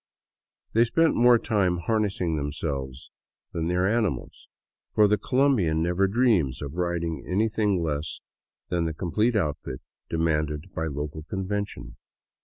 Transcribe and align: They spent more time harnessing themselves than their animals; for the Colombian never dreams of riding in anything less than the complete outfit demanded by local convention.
They 0.73 0.83
spent 0.85 1.13
more 1.13 1.37
time 1.37 1.77
harnessing 1.77 2.35
themselves 2.35 3.11
than 3.53 3.67
their 3.67 3.87
animals; 3.87 4.47
for 4.95 5.07
the 5.07 5.15
Colombian 5.19 5.83
never 5.83 6.07
dreams 6.07 6.59
of 6.59 6.73
riding 6.73 7.19
in 7.23 7.31
anything 7.31 7.83
less 7.83 8.19
than 8.69 8.85
the 8.85 8.95
complete 8.95 9.35
outfit 9.35 9.79
demanded 10.09 10.73
by 10.73 10.87
local 10.87 11.21
convention. 11.29 11.97